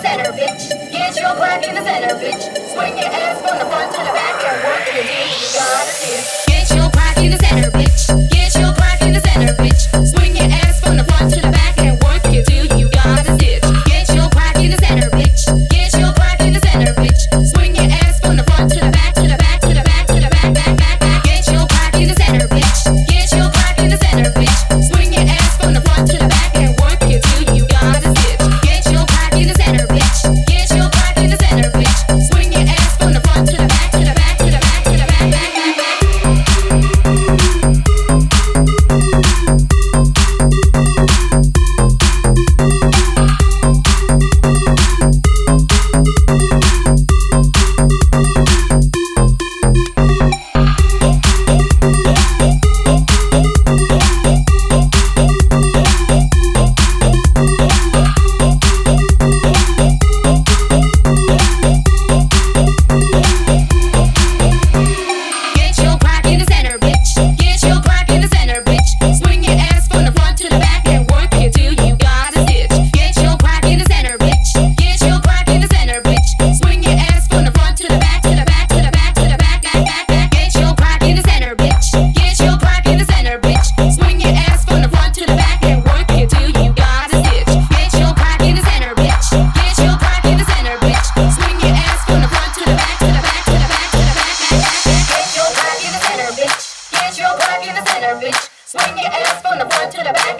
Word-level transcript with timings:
center, 0.00 0.32
bitch. 0.32 0.70
Get 0.92 1.16
your 1.16 1.34
black 1.34 1.66
in 1.66 1.74
the 1.74 1.82
center, 1.82 2.14
bitch. 2.16 2.42
Swing 2.72 2.96
your 2.98 3.10
ass 3.10 3.40
from 3.40 3.58
the 3.58 3.66
front 3.66 3.92
to 3.92 3.98
the 3.98 4.12
back 4.12 4.44
and 4.44 4.64
work 4.64 4.88
it 4.94 5.06
in. 5.06 5.28
You 5.28 5.48
gotta 5.54 6.22
dip. 6.24 6.37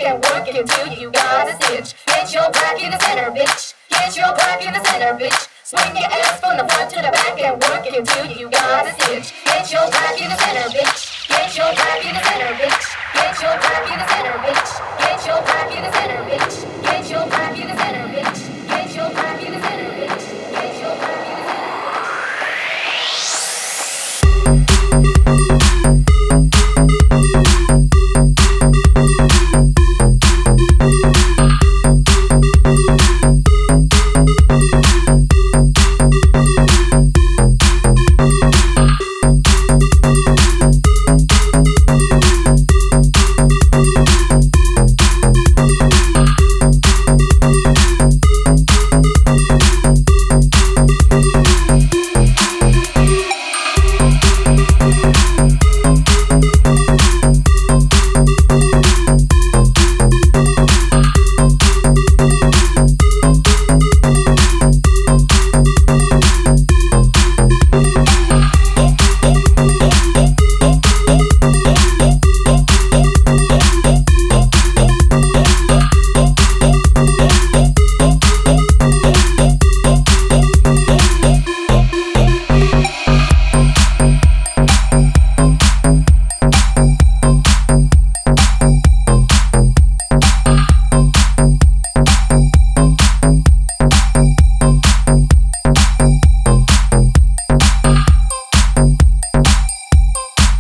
can 0.08 0.20
work 0.22 0.48
until 0.48 0.88
you 0.94 1.10
got 1.10 1.48
a 1.48 1.54
stitch. 1.62 1.94
Get 2.06 2.32
your 2.32 2.50
back 2.50 2.82
in 2.82 2.90
the 2.90 2.98
center, 2.98 3.30
bitch. 3.30 3.74
Get 3.90 4.16
your 4.16 4.32
back 4.36 4.64
in 4.64 4.72
the 4.72 4.82
center, 4.84 5.12
bitch. 5.18 5.48
Swing 5.64 5.96
your 5.96 6.10
ass 6.10 6.40
from 6.40 6.56
the 6.56 6.64
front 6.72 6.90
to 6.90 6.96
the 6.96 7.10
back 7.12 7.38
and 7.38 7.60
work 7.62 7.84
until 7.86 8.26
you 8.26 8.48
got 8.50 8.86
a 8.86 8.92
stitch. 9.02 9.34
Get 9.44 9.70
your 9.70 9.90
back 9.90 10.20
in 10.20 10.30
the 10.30 10.36
center, 10.36 10.68
bitch. 10.70 11.17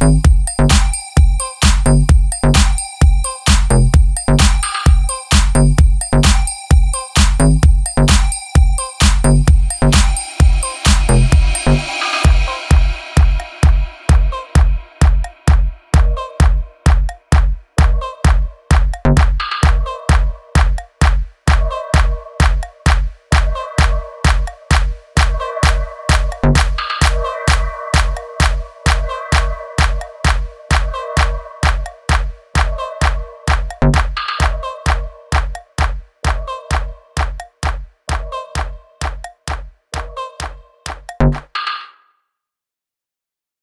you 0.00 0.37